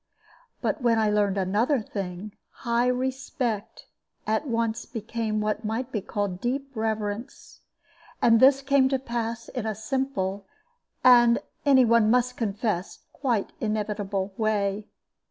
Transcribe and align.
But 0.61 0.81
when 0.81 0.97
I 0.97 1.11
learned 1.11 1.37
another 1.37 1.79
thing, 1.79 2.35
high 2.65 2.87
respect 2.87 3.85
at 4.25 4.47
once 4.47 4.83
became 4.83 5.41
what 5.41 5.63
might 5.63 5.91
be 5.91 6.01
called 6.01 6.41
deep 6.41 6.71
reverence. 6.75 7.59
And 8.19 8.39
this 8.39 8.63
came 8.63 8.89
to 8.89 8.97
pass 8.97 9.47
in 9.49 9.67
a 9.67 9.75
simple 9.75 10.47
and, 11.03 11.37
as 11.37 11.43
any 11.67 11.85
one 11.85 12.09
must 12.09 12.35
confess, 12.35 13.03
quite 13.13 13.53
inevitable 13.59 14.33
way. 14.37 14.87